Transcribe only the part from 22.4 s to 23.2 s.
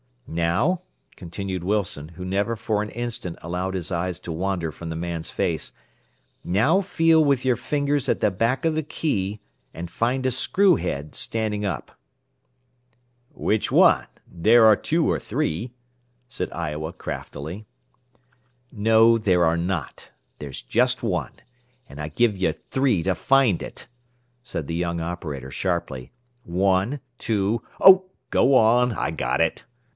'three' to